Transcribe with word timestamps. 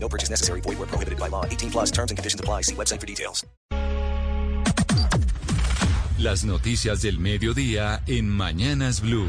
No 0.00 0.08
purchase 0.08 0.30
necessary. 0.30 0.60
Void 0.62 0.78
where 0.78 0.88
prohibited 0.88 1.18
by 1.18 1.28
law. 1.28 1.44
18 1.44 1.70
plus 1.70 1.90
terms 1.90 2.10
and 2.10 2.16
conditions 2.16 2.40
apply. 2.40 2.62
See 2.62 2.74
website 2.74 3.00
for 3.00 3.06
details. 3.06 3.44
Las 6.18 6.42
noticias 6.42 7.00
del 7.00 7.20
mediodía 7.20 8.02
en 8.08 8.28
Mañanas 8.28 9.00
Blue. 9.00 9.28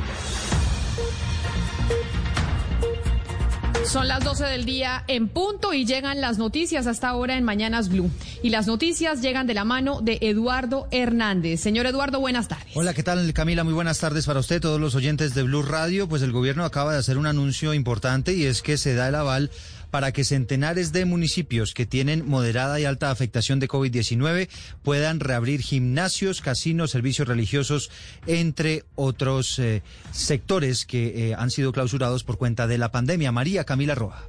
Son 3.85 4.07
las 4.07 4.23
12 4.23 4.45
del 4.45 4.65
día 4.65 5.03
en 5.07 5.29
punto 5.29 5.73
y 5.73 5.83
llegan 5.83 6.21
las 6.21 6.37
noticias 6.37 6.85
hasta 6.85 7.09
ahora 7.09 7.37
en 7.37 7.43
Mañanas 7.43 7.89
Blue. 7.89 8.11
Y 8.43 8.49
las 8.49 8.67
noticias 8.67 9.21
llegan 9.21 9.47
de 9.47 9.55
la 9.55 9.65
mano 9.65 10.01
de 10.01 10.19
Eduardo 10.21 10.87
Hernández. 10.91 11.59
Señor 11.59 11.87
Eduardo, 11.87 12.19
buenas 12.19 12.47
tardes. 12.47 12.75
Hola, 12.75 12.93
¿qué 12.93 13.01
tal 13.01 13.33
Camila? 13.33 13.63
Muy 13.63 13.73
buenas 13.73 13.97
tardes 13.97 14.27
para 14.27 14.41
usted, 14.41 14.61
todos 14.61 14.79
los 14.79 14.93
oyentes 14.93 15.33
de 15.33 15.41
Blue 15.41 15.63
Radio. 15.63 16.07
Pues 16.07 16.21
el 16.21 16.31
gobierno 16.31 16.65
acaba 16.65 16.93
de 16.93 16.99
hacer 16.99 17.17
un 17.17 17.25
anuncio 17.25 17.73
importante 17.73 18.33
y 18.33 18.45
es 18.45 18.61
que 18.61 18.77
se 18.77 18.93
da 18.93 19.07
el 19.09 19.15
aval 19.15 19.49
para 19.91 20.11
que 20.11 20.23
centenares 20.23 20.91
de 20.91 21.05
municipios 21.05 21.73
que 21.73 21.85
tienen 21.85 22.27
moderada 22.27 22.79
y 22.79 22.85
alta 22.85 23.11
afectación 23.11 23.59
de 23.59 23.67
COVID-19 23.67 24.49
puedan 24.83 25.19
reabrir 25.19 25.61
gimnasios, 25.61 26.41
casinos, 26.41 26.91
servicios 26.91 27.27
religiosos, 27.27 27.91
entre 28.27 28.83
otros 28.95 29.59
eh, 29.59 29.81
sectores 30.11 30.85
que 30.85 31.29
eh, 31.29 31.35
han 31.35 31.51
sido 31.51 31.71
clausurados 31.71 32.23
por 32.23 32.37
cuenta 32.37 32.67
de 32.67 32.77
la 32.77 32.91
pandemia. 32.91 33.31
María 33.31 33.63
Camila 33.63 33.95
Roa. 33.95 34.28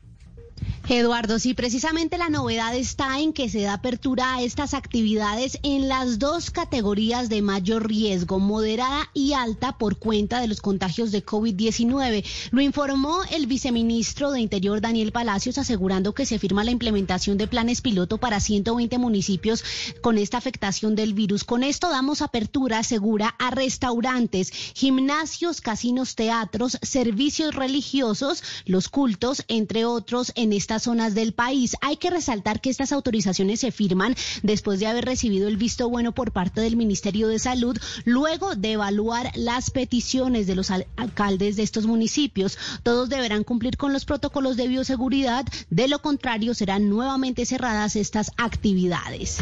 Eduardo, 0.89 1.39
sí, 1.39 1.53
precisamente 1.53 2.17
la 2.17 2.27
novedad 2.27 2.75
está 2.75 3.19
en 3.21 3.31
que 3.31 3.47
se 3.47 3.61
da 3.61 3.73
apertura 3.73 4.35
a 4.35 4.41
estas 4.41 4.73
actividades 4.73 5.57
en 5.63 5.87
las 5.87 6.19
dos 6.19 6.51
categorías 6.51 7.29
de 7.29 7.41
mayor 7.41 7.87
riesgo, 7.87 8.39
moderada 8.39 9.09
y 9.13 9.31
alta 9.31 9.77
por 9.77 9.97
cuenta 9.97 10.41
de 10.41 10.47
los 10.47 10.59
contagios 10.59 11.11
de 11.11 11.25
COVID-19. 11.25 12.25
Lo 12.51 12.61
informó 12.61 13.21
el 13.31 13.47
viceministro 13.47 14.31
de 14.31 14.41
Interior 14.41 14.81
Daniel 14.81 15.13
Palacios 15.13 15.57
asegurando 15.57 16.13
que 16.13 16.25
se 16.25 16.39
firma 16.39 16.65
la 16.65 16.71
implementación 16.71 17.37
de 17.37 17.47
planes 17.47 17.79
piloto 17.79 18.17
para 18.17 18.41
120 18.41 18.97
municipios 18.97 19.63
con 20.01 20.17
esta 20.17 20.39
afectación 20.39 20.95
del 20.95 21.13
virus. 21.13 21.45
Con 21.45 21.63
esto 21.63 21.89
damos 21.89 22.21
apertura 22.21 22.83
segura 22.83 23.35
a 23.39 23.51
restaurantes, 23.51 24.51
gimnasios, 24.51 25.61
casinos, 25.61 26.15
teatros, 26.15 26.77
servicios 26.81 27.55
religiosos, 27.55 28.43
los 28.65 28.89
cultos, 28.89 29.45
entre 29.47 29.85
otros, 29.85 30.33
en 30.35 30.50
estas 30.53 30.83
zonas 30.83 31.13
del 31.15 31.33
país. 31.33 31.75
Hay 31.81 31.97
que 31.97 32.09
resaltar 32.09 32.61
que 32.61 32.69
estas 32.69 32.91
autorizaciones 32.91 33.59
se 33.61 33.71
firman 33.71 34.15
después 34.43 34.79
de 34.79 34.87
haber 34.87 35.05
recibido 35.05 35.47
el 35.47 35.57
visto 35.57 35.89
bueno 35.89 36.13
por 36.13 36.31
parte 36.31 36.61
del 36.61 36.75
Ministerio 36.75 37.27
de 37.27 37.39
Salud, 37.39 37.77
luego 38.05 38.55
de 38.55 38.73
evaluar 38.73 39.31
las 39.35 39.71
peticiones 39.71 40.47
de 40.47 40.55
los 40.55 40.71
al 40.71 40.87
alcaldes 40.97 41.55
de 41.55 41.63
estos 41.63 41.85
municipios. 41.85 42.57
Todos 42.83 43.09
deberán 43.09 43.43
cumplir 43.43 43.77
con 43.77 43.93
los 43.93 44.05
protocolos 44.05 44.57
de 44.57 44.67
bioseguridad, 44.67 45.45
de 45.69 45.87
lo 45.87 46.01
contrario 46.01 46.53
serán 46.53 46.89
nuevamente 46.89 47.45
cerradas 47.45 47.95
estas 47.95 48.31
actividades. 48.37 49.39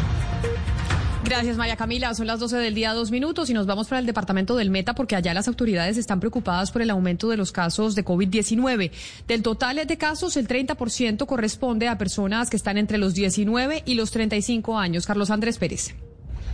Gracias, 1.24 1.56
María 1.56 1.76
Camila. 1.76 2.14
Son 2.14 2.26
las 2.26 2.40
12 2.40 2.56
del 2.56 2.74
día, 2.74 2.92
dos 2.92 3.10
minutos, 3.10 3.50
y 3.50 3.54
nos 3.54 3.66
vamos 3.66 3.88
para 3.88 4.00
el 4.00 4.06
departamento 4.06 4.56
del 4.56 4.70
Meta 4.70 4.94
porque 4.94 5.16
allá 5.16 5.34
las 5.34 5.48
autoridades 5.48 5.96
están 5.96 6.18
preocupadas 6.18 6.70
por 6.70 6.82
el 6.82 6.90
aumento 6.90 7.28
de 7.28 7.36
los 7.36 7.52
casos 7.52 7.94
de 7.94 8.04
COVID-19. 8.04 8.90
Del 9.28 9.42
total 9.42 9.86
de 9.86 9.98
casos, 9.98 10.36
el 10.36 10.48
30% 10.48 11.26
corresponde 11.26 11.88
a 11.88 11.98
personas 11.98 12.50
que 12.50 12.56
están 12.56 12.78
entre 12.78 12.98
los 12.98 13.14
19 13.14 13.82
y 13.84 13.94
los 13.94 14.10
35 14.10 14.78
años. 14.78 15.06
Carlos 15.06 15.30
Andrés 15.30 15.58
Pérez. 15.58 15.94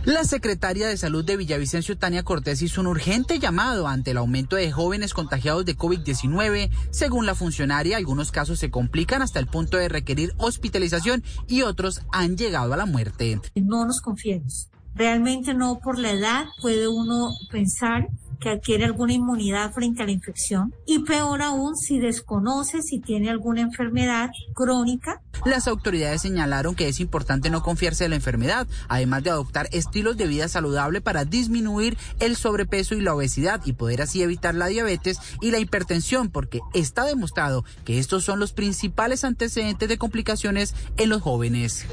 La 0.07 0.23
secretaria 0.23 0.87
de 0.87 0.95
Salud 0.95 1.25
de 1.25 1.35
Villavicencio, 1.35 1.97
Tania 1.97 2.23
Cortés, 2.23 2.61
hizo 2.61 2.79
un 2.79 2.87
urgente 2.87 3.39
llamado 3.39 3.89
ante 3.89 4.11
el 4.11 4.17
aumento 4.17 4.55
de 4.55 4.71
jóvenes 4.71 5.13
contagiados 5.13 5.65
de 5.65 5.75
COVID-19. 5.75 6.69
Según 6.91 7.25
la 7.25 7.35
funcionaria, 7.35 7.97
algunos 7.97 8.31
casos 8.31 8.57
se 8.57 8.71
complican 8.71 9.21
hasta 9.21 9.39
el 9.39 9.47
punto 9.47 9.75
de 9.75 9.89
requerir 9.89 10.31
hospitalización 10.37 11.25
y 11.45 11.63
otros 11.63 12.03
han 12.13 12.37
llegado 12.37 12.73
a 12.73 12.77
la 12.77 12.85
muerte. 12.85 13.41
No 13.55 13.85
nos 13.85 13.99
confiemos. 13.99 14.69
Realmente 14.95 15.53
no 15.53 15.79
por 15.79 15.99
la 15.99 16.13
edad 16.13 16.45
puede 16.61 16.87
uno 16.87 17.31
pensar 17.51 18.07
que 18.39 18.49
adquiere 18.49 18.85
alguna 18.85 19.13
inmunidad 19.13 19.71
frente 19.73 20.03
a 20.03 20.05
la 20.05 20.11
infección 20.11 20.73
y 20.85 20.99
peor 20.99 21.41
aún 21.41 21.75
si 21.75 21.99
desconoce 21.99 22.81
si 22.81 22.99
tiene 22.99 23.29
alguna 23.29 23.61
enfermedad 23.61 24.29
crónica. 24.53 25.21
Las 25.45 25.67
autoridades 25.67 26.21
señalaron 26.21 26.75
que 26.75 26.87
es 26.87 26.99
importante 26.99 27.49
no 27.49 27.61
confiarse 27.61 28.05
de 28.05 28.09
la 28.09 28.15
enfermedad, 28.15 28.67
además 28.87 29.23
de 29.23 29.29
adoptar 29.29 29.69
estilos 29.71 30.17
de 30.17 30.27
vida 30.27 30.47
saludable 30.47 31.01
para 31.01 31.25
disminuir 31.25 31.97
el 32.19 32.35
sobrepeso 32.35 32.95
y 32.95 33.01
la 33.01 33.13
obesidad 33.13 33.61
y 33.65 33.73
poder 33.73 34.01
así 34.01 34.21
evitar 34.21 34.55
la 34.55 34.67
diabetes 34.67 35.19
y 35.41 35.51
la 35.51 35.59
hipertensión, 35.59 36.29
porque 36.29 36.59
está 36.73 37.05
demostrado 37.05 37.63
que 37.85 37.99
estos 37.99 38.23
son 38.23 38.39
los 38.39 38.53
principales 38.53 39.23
antecedentes 39.23 39.89
de 39.89 39.97
complicaciones 39.97 40.75
en 40.97 41.09
los 41.09 41.21
jóvenes. 41.21 41.85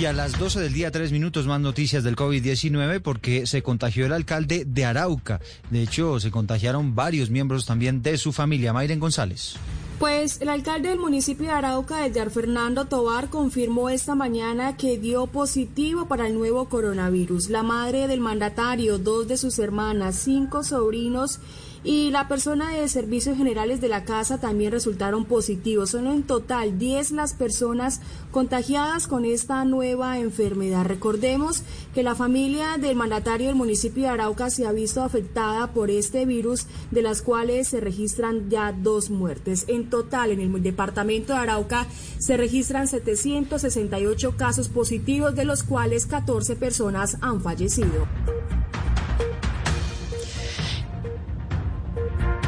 Y 0.00 0.04
a 0.06 0.12
las 0.12 0.38
12 0.38 0.60
del 0.60 0.72
día, 0.72 0.90
tres 0.90 1.12
minutos 1.12 1.46
más 1.46 1.60
noticias 1.60 2.02
del 2.04 2.16
COVID-19 2.16 3.00
porque 3.02 3.46
se 3.46 3.62
contagió 3.62 4.06
el 4.06 4.12
alcalde 4.12 4.64
de 4.64 4.84
Arauca. 4.84 5.40
De 5.70 5.82
hecho, 5.82 6.18
se 6.18 6.30
contagiaron 6.30 6.94
varios 6.94 7.30
miembros 7.30 7.66
también 7.66 8.02
de 8.02 8.16
su 8.16 8.32
familia. 8.32 8.72
Mayren 8.72 9.00
González. 9.00 9.56
Pues 9.98 10.40
el 10.40 10.48
alcalde 10.48 10.88
del 10.88 10.98
municipio 10.98 11.46
de 11.46 11.52
Arauca, 11.52 12.04
Edgar 12.06 12.30
Fernando 12.30 12.86
Tobar, 12.86 13.28
confirmó 13.28 13.88
esta 13.88 14.16
mañana 14.16 14.76
que 14.76 14.98
dio 14.98 15.26
positivo 15.26 16.06
para 16.06 16.26
el 16.26 16.34
nuevo 16.34 16.68
coronavirus. 16.68 17.50
La 17.50 17.62
madre 17.62 18.08
del 18.08 18.18
mandatario, 18.18 18.98
dos 18.98 19.28
de 19.28 19.36
sus 19.36 19.60
hermanas, 19.60 20.16
cinco 20.16 20.64
sobrinos 20.64 21.38
y 21.84 22.10
la 22.10 22.28
persona 22.28 22.70
de 22.70 22.88
servicios 22.88 23.36
generales 23.36 23.80
de 23.80 23.88
la 23.88 24.04
casa 24.04 24.38
también 24.38 24.72
resultaron 24.72 25.24
positivos. 25.24 25.90
Son 25.90 26.06
en 26.06 26.22
total 26.22 26.78
10 26.78 27.12
las 27.12 27.34
personas 27.34 28.00
contagiadas 28.30 29.06
con 29.06 29.24
esta 29.24 29.64
nueva 29.64 30.18
enfermedad. 30.18 30.86
Recordemos 30.86 31.62
que 31.94 32.02
la 32.02 32.14
familia 32.14 32.78
del 32.78 32.96
mandatario 32.96 33.48
del 33.48 33.56
municipio 33.56 34.04
de 34.04 34.10
Arauca 34.10 34.50
se 34.50 34.66
ha 34.66 34.72
visto 34.72 35.02
afectada 35.02 35.72
por 35.72 35.90
este 35.90 36.24
virus, 36.24 36.66
de 36.90 37.02
las 37.02 37.22
cuales 37.22 37.68
se 37.68 37.80
registran 37.80 38.48
ya 38.48 38.72
dos 38.72 39.10
muertes. 39.10 39.64
En 39.68 39.90
total, 39.90 40.30
en 40.30 40.40
el 40.40 40.62
departamento 40.62 41.32
de 41.32 41.40
Arauca 41.40 41.86
se 42.18 42.36
registran 42.36 42.86
768 42.86 44.36
casos 44.36 44.68
positivos, 44.68 45.34
de 45.34 45.44
los 45.44 45.62
cuales 45.62 46.06
14 46.06 46.56
personas 46.56 47.16
han 47.20 47.40
fallecido. 47.40 48.06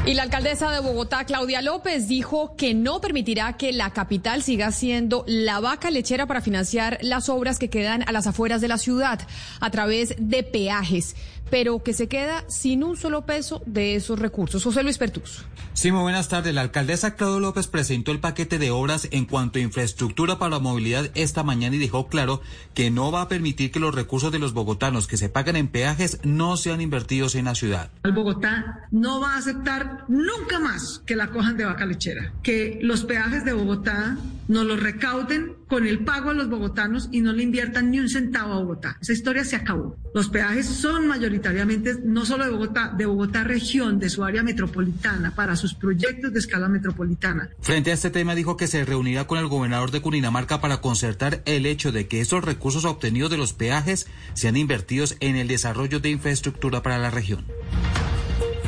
Y 0.07 0.13
la 0.13 0.25
alcaldesa 0.25 0.71
de 0.71 0.81
Bogotá, 0.81 1.25
Claudia 1.25 1.63
López, 1.63 2.09
dijo 2.09 2.57
que 2.57 2.75
no 2.75 3.01
permitirá 3.01 3.55
que 3.55 3.73
la 3.73 3.89
capital 3.95 4.43
siga 4.43 4.71
siendo 4.71 5.25
la 5.27 5.61
vaca 5.61 5.91
lechera 5.91 6.27
para 6.27 6.43
financiar 6.43 6.99
las 7.01 7.31
obras 7.31 7.59
que 7.59 7.71
quedan 7.71 8.05
a 8.07 8.13
las 8.13 8.27
afueras 8.27 8.61
de 8.61 8.69
la 8.69 8.77
ciudad 8.77 9.27
a 9.61 9.71
través 9.71 10.15
de 10.19 10.43
peajes, 10.43 11.17
pero 11.49 11.83
que 11.83 11.95
se 11.95 12.07
queda 12.07 12.45
sin 12.49 12.85
un 12.85 12.99
solo 12.99 13.25
peso 13.25 13.63
de 13.65 13.95
esos 13.95 14.19
recursos. 14.19 14.63
José 14.63 14.83
Luis 14.83 14.99
Pertus. 14.99 15.47
Sí, 15.73 15.91
muy 15.91 16.03
buenas 16.03 16.29
tardes. 16.29 16.55
La 16.55 16.61
alcaldesa 16.61 17.17
Claudia 17.17 17.41
López 17.41 17.67
presentó 17.67 18.13
el 18.13 18.21
paquete 18.21 18.59
de 18.59 18.71
obras 18.71 19.09
en 19.11 19.25
cuanto 19.25 19.59
a 19.59 19.63
infraestructura 19.63 20.39
para 20.39 20.51
la 20.51 20.59
movilidad 20.61 21.11
esta 21.15 21.43
mañana 21.43 21.77
y 21.77 21.81
dejó 21.81 22.07
claro 22.07 22.43
que 22.75 22.91
no 22.91 23.11
va 23.11 23.23
a 23.23 23.29
permitir 23.29 23.73
que 23.73 23.81
los 23.81 23.95
recursos 23.95 24.31
de 24.31 24.39
los 24.39 24.53
bogotanos 24.53 25.09
que 25.09 25.17
se 25.17 25.29
pagan 25.29 25.57
en 25.57 25.69
peajes 25.69 26.21
no 26.23 26.57
sean 26.57 26.81
invertidos 26.81 27.35
en 27.35 27.47
la 27.47 27.55
ciudad. 27.55 27.91
El 28.05 28.13
Bogotá 28.13 28.87
no 28.93 29.21
va 29.21 29.35
a 29.35 29.39
aceptar 29.39 29.94
Nunca 30.09 30.59
más 30.59 31.03
que 31.07 31.17
la 31.17 31.29
cojan 31.29 31.57
de 31.57 31.65
vaca 31.65 31.87
lechera. 31.87 32.33
Que 32.43 32.79
los 32.83 33.05
peajes 33.05 33.45
de 33.45 33.53
Bogotá 33.53 34.17
nos 34.49 34.67
los 34.67 34.81
recauden 34.81 35.55
con 35.69 35.87
el 35.87 36.05
pago 36.05 36.31
a 36.31 36.35
los 36.35 36.49
bogotanos 36.49 37.09
y 37.11 37.21
no 37.21 37.33
le 37.33 37.43
inviertan 37.43 37.91
ni 37.91 37.99
un 37.99 38.09
centavo 38.09 38.53
a 38.53 38.59
Bogotá. 38.59 38.99
Esa 39.01 39.13
historia 39.13 39.45
se 39.45 39.57
acabó. 39.57 39.97
Los 40.15 40.29
peajes 40.29 40.67
son 40.67 41.09
mayoritariamente 41.09 41.97
no 42.05 42.25
solo 42.27 42.45
de 42.45 42.51
Bogotá, 42.51 42.93
de 42.97 43.07
Bogotá 43.07 43.45
región, 43.45 43.99
de 43.99 44.11
su 44.11 44.25
área 44.25 44.43
metropolitana, 44.43 45.35
para 45.35 45.57
sus 45.57 45.75
proyectos 45.75 46.33
de 46.33 46.39
escala 46.39 46.69
metropolitana. 46.69 47.49
Frente 47.61 47.91
a 47.91 47.95
este 47.95 48.11
tema 48.11 48.35
dijo 48.35 48.57
que 48.57 48.67
se 48.67 48.85
reunirá 48.85 49.27
con 49.27 49.39
el 49.39 49.49
gobernador 49.49 49.91
de 49.91 50.03
Cundinamarca 50.03 50.61
para 50.61 50.81
concertar 50.81 51.43
el 51.47 51.67
hecho 51.67 51.93
de 51.93 52.07
que 52.07 52.21
estos 52.21 52.45
recursos 52.45 52.85
obtenidos 52.85 53.31
de 53.31 53.39
los 53.39 53.53
peajes 53.53 54.07
sean 54.35 54.57
invertidos 54.57 55.17
en 55.21 55.37
el 55.37 55.49
desarrollo 55.49 56.01
de 56.01 56.11
infraestructura 56.11 56.83
para 56.83 56.99
la 56.99 57.11
región. 57.11 57.45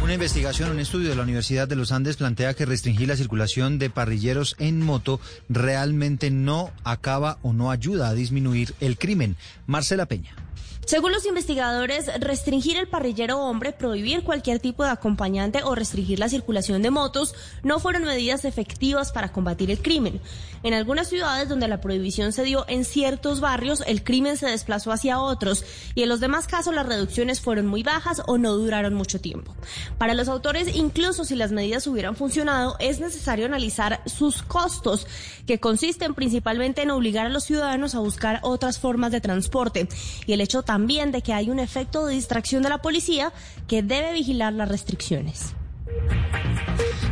Una 0.07 0.15
investigación, 0.15 0.71
un 0.71 0.79
estudio 0.79 1.09
de 1.09 1.17
la 1.17 1.25
Universidad 1.25 1.67
de 1.67 1.75
los 1.75 1.91
Andes 1.91 2.17
plantea 2.17 2.55
que 2.55 2.65
restringir 2.65 3.09
la 3.09 3.17
circulación 3.17 3.81
de 3.81 3.91
parrilleros 3.91 4.55
en 4.61 4.81
moto 4.81 5.19
realmente 5.49 6.31
no 6.31 6.71
acaba 6.85 7.39
o 7.43 7.53
no 7.53 7.73
ayuda 7.73 8.09
a 8.09 8.15
disminuir 8.15 8.73
el 8.79 8.99
crimen. 8.99 9.35
Marcela 9.67 10.07
Peña. 10.07 10.46
Según 10.87 11.11
los 11.11 11.27
investigadores, 11.27 12.09
restringir 12.21 12.77
el 12.77 12.87
parrillero 12.87 13.41
hombre, 13.41 13.73
prohibir 13.73 14.23
cualquier 14.23 14.61
tipo 14.61 14.85
de 14.85 14.91
acompañante 14.91 15.65
o 15.65 15.75
restringir 15.75 16.21
la 16.21 16.29
circulación 16.29 16.81
de 16.81 16.93
motos 16.93 17.35
no 17.65 17.81
fueron 17.81 18.05
medidas 18.05 18.45
efectivas 18.45 19.11
para 19.11 19.33
combatir 19.33 19.73
el 19.73 19.83
crimen. 19.83 20.21
En 20.63 20.75
algunas 20.75 21.09
ciudades 21.09 21.49
donde 21.49 21.67
la 21.67 21.81
prohibición 21.81 22.33
se 22.33 22.45
dio 22.45 22.65
en 22.69 22.85
ciertos 22.85 23.41
barrios, 23.41 23.83
el 23.89 24.05
crimen 24.05 24.37
se 24.37 24.47
desplazó 24.47 24.93
hacia 24.93 25.19
otros 25.19 25.65
y 25.97 26.05
en 26.05 26.09
los 26.09 26.21
demás 26.21 26.47
casos 26.47 26.73
las 26.73 26.87
reducciones 26.87 27.41
fueron 27.41 27.67
muy 27.67 27.83
bajas 27.83 28.23
o 28.29 28.39
no 28.39 28.53
duraron 28.53 28.95
mucho 28.95 29.21
tiempo. 29.21 29.57
Para 29.99 30.15
los 30.15 30.29
autores, 30.29 30.77
incluso 30.77 31.25
si 31.25 31.35
las 31.35 31.51
medidas 31.51 31.89
hubieran 31.89 32.15
funcionado, 32.15 32.77
es 32.79 33.01
necesario 33.01 33.47
analizar 33.47 34.03
sus 34.07 34.43
costos, 34.43 35.09
que 35.47 35.59
consisten 35.59 36.15
principalmente 36.15 36.83
en 36.83 36.93
obligar 36.93 37.27
a 37.27 37.31
los 37.31 37.43
ciudadanos 37.43 37.97
a 37.97 38.01
buscar 38.01 38.39
otras 38.43 38.79
formas 38.79 39.11
de 39.11 39.21
transporte 39.21 39.89
y 40.27 40.33
el 40.33 40.41
hecho 40.41 40.63
también 40.77 41.11
de 41.11 41.23
que 41.23 41.33
hay 41.33 41.49
un 41.49 41.59
efecto 41.59 42.05
de 42.05 42.13
distracción 42.13 42.63
de 42.63 42.69
la 42.69 42.83
policía 42.83 43.33
que 43.67 43.83
debe 43.83 44.13
vigilar 44.13 44.53
las 44.53 44.69
restricciones. 44.69 45.55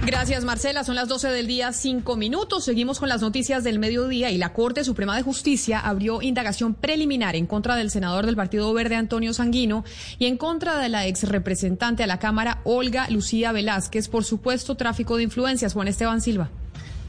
Gracias, 0.05 0.44
Marcela. 0.44 0.84
Son 0.84 0.94
las 0.94 1.08
12 1.08 1.28
del 1.28 1.46
día, 1.46 1.72
cinco 1.72 2.14
minutos. 2.14 2.62
Seguimos 2.66 3.00
con 3.00 3.08
las 3.08 3.22
noticias 3.22 3.64
del 3.64 3.78
mediodía 3.78 4.31
y 4.31 4.37
la 4.37 4.52
Corte 4.52 4.84
Suprema 4.84 5.16
de 5.16 5.22
Justicia 5.22 5.81
abrió 5.81 6.20
indagación 6.20 6.75
preliminar 6.75 7.37
en 7.37 7.46
contra 7.46 7.75
del 7.75 7.90
senador 7.90 8.26
del 8.26 8.37
Partido 8.37 8.70
Verde, 8.75 8.96
Antonio 8.96 9.32
Sanguino, 9.32 9.82
y 10.19 10.26
en 10.26 10.37
contra 10.37 10.78
de 10.78 10.90
la 10.90 11.06
ex 11.06 11.26
representante 11.26 12.02
a 12.02 12.06
la 12.06 12.19
Cámara, 12.19 12.61
Olga 12.64 13.08
Lucía 13.08 13.50
Velázquez, 13.52 14.08
por 14.08 14.25
supuesto 14.25 14.75
tráfico 14.75 15.16
de 15.16 15.22
influencias. 15.22 15.72
Juan 15.72 15.88
Esteban 15.88 16.20
Silva. 16.20 16.50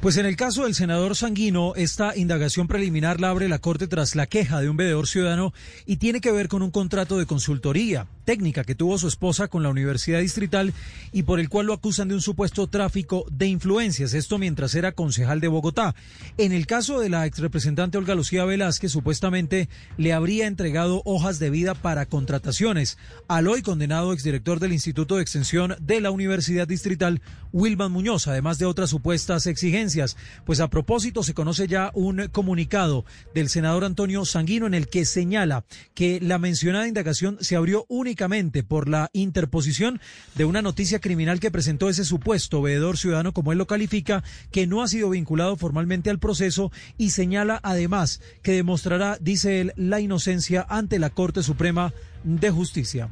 Pues 0.02 0.18
en 0.18 0.26
el 0.26 0.36
caso 0.36 0.64
del 0.64 0.76
senador 0.76 1.16
Sanguino, 1.16 1.74
esta 1.76 2.16
indagación 2.16 2.68
preliminar 2.68 3.20
la 3.20 3.30
abre 3.30 3.50
la 3.50 3.60
Corte 3.60 3.88
tras 3.88 4.16
la 4.16 4.28
queja 4.28 4.62
de 4.62 4.70
un 4.70 4.78
veedor 4.78 5.08
ciudadano 5.08 5.54
y 5.86 5.98
tiene 5.98 6.22
que 6.22 6.32
ver 6.32 6.48
con 6.48 6.62
un 6.62 6.72
contrato 6.72 7.18
de 7.18 7.26
consultoría 7.26 8.08
técnica 8.26 8.64
que 8.64 8.76
tuvo 8.76 8.98
su 8.98 9.08
esposa 9.08 9.48
con 9.48 9.64
la 9.64 9.70
Universidad 9.70 10.20
Distrital 10.20 10.74
y 11.14 11.24
por 11.24 11.40
el 11.40 11.48
cual 11.48 11.68
lo 11.68 11.74
acusan 11.74 12.08
de 12.08 12.16
un 12.16 12.22
supuesto 12.22 12.68
tráfico 12.68 13.26
de 13.32 13.48
influencias, 13.48 14.14
esto 14.14 14.38
mientras 14.38 14.76
era 14.76 14.92
concejal 14.92 15.40
de 15.40 15.48
Bogotá. 15.48 15.96
En 16.38 16.52
el 16.52 16.68
caso 16.68 17.00
de 17.00 17.10
la 17.10 17.26
ex 17.26 17.40
representante 17.40 17.98
Olga 17.98 18.16
Lucía 18.16 18.44
Velázquez, 18.44 18.92
supuestamente 18.92 19.70
le 19.98 20.12
habría 20.12 20.48
entregado 20.48 21.02
hojas 21.06 21.40
de 21.40 21.52
vida 21.52 21.76
para 21.76 22.08
contrataciones 22.08 22.98
al 23.28 23.48
hoy 23.48 23.62
condenado 23.62 24.12
exdirector 24.12 24.60
del 24.60 24.74
Instituto 24.74 25.16
de 25.16 25.22
Extensión 25.22 25.76
de 25.80 26.02
la 26.02 26.12
Universidad 26.12 26.68
Distrital, 26.68 27.22
Wilman 27.54 27.92
Muñoz, 27.92 28.28
además 28.28 28.58
de 28.58 28.66
otras 28.66 28.90
supuestas 28.90 29.46
exigencias. 29.46 30.18
Pues 30.46 30.60
a 30.60 30.70
propósito, 30.70 31.22
se 31.24 31.36
conoce 31.36 31.68
ya 31.68 31.92
un 31.94 32.28
comunicado 32.32 33.06
del 33.34 33.50
senador 33.50 33.86
Antonio 33.86 34.26
Sanguino 34.26 34.66
en 34.66 34.74
el 34.74 34.88
que 34.88 35.06
señala 35.06 35.64
que 35.94 36.20
la 36.20 36.40
mencionada 36.40 36.88
indagación 36.88 37.38
se 37.40 37.56
abrió 37.56 37.86
únicamente 37.88 38.15
por 38.64 38.90
la 38.90 39.10
interposición 39.14 40.00
de 40.36 40.46
una 40.46 40.62
noticia 40.62 41.00
criminal 41.00 41.40
que 41.40 41.52
presentó 41.52 41.90
ese 41.90 42.06
supuesto 42.06 42.62
veedor 42.62 42.98
ciudadano, 42.98 43.34
como 43.34 43.52
él 43.52 43.58
lo 43.58 43.68
califica, 43.68 44.24
que 44.52 44.68
no 44.68 44.82
ha 44.82 44.88
sido 44.88 45.10
vinculado 45.10 45.56
formalmente 45.56 46.10
al 46.10 46.20
proceso 46.20 46.72
y 46.98 47.12
señala 47.12 47.60
además 47.64 48.22
que 48.42 48.54
demostrará, 48.54 49.18
dice 49.20 49.62
él, 49.62 49.74
la 49.76 50.00
inocencia 50.00 50.66
ante 50.68 51.00
la 51.00 51.10
Corte 51.10 51.44
Suprema 51.44 51.94
de 52.24 52.50
Justicia. 52.52 53.10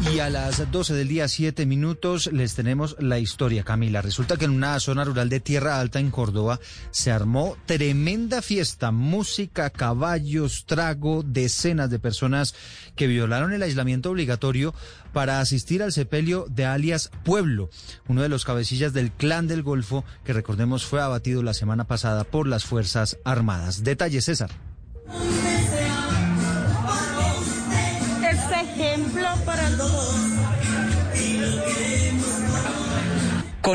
Y 0.00 0.18
a 0.18 0.28
las 0.28 0.70
12 0.70 0.94
del 0.94 1.08
día, 1.08 1.28
7 1.28 1.66
minutos, 1.66 2.30
les 2.32 2.54
tenemos 2.54 2.96
la 3.00 3.18
historia, 3.18 3.62
Camila. 3.64 4.02
Resulta 4.02 4.36
que 4.36 4.44
en 4.44 4.50
una 4.50 4.78
zona 4.80 5.04
rural 5.04 5.28
de 5.28 5.40
Tierra 5.40 5.80
Alta, 5.80 5.98
en 5.98 6.10
Córdoba, 6.10 6.60
se 6.90 7.10
armó 7.10 7.56
tremenda 7.64 8.42
fiesta, 8.42 8.90
música, 8.90 9.70
caballos, 9.70 10.66
trago, 10.66 11.22
decenas 11.22 11.90
de 11.90 11.98
personas 11.98 12.54
que 12.96 13.06
violaron 13.06 13.52
el 13.52 13.62
aislamiento 13.62 14.10
obligatorio 14.10 14.74
para 15.12 15.40
asistir 15.40 15.82
al 15.82 15.92
sepelio 15.92 16.46
de 16.50 16.66
alias 16.66 17.10
Pueblo, 17.24 17.70
uno 18.06 18.22
de 18.22 18.28
los 18.28 18.44
cabecillas 18.44 18.92
del 18.92 19.10
clan 19.10 19.48
del 19.48 19.62
Golfo, 19.62 20.04
que 20.24 20.32
recordemos 20.32 20.84
fue 20.84 21.00
abatido 21.00 21.42
la 21.42 21.54
semana 21.54 21.84
pasada 21.84 22.24
por 22.24 22.46
las 22.46 22.64
Fuerzas 22.64 23.16
Armadas. 23.24 23.84
Detalles, 23.84 24.24
César. 24.26 24.50
Oh. 29.86 30.23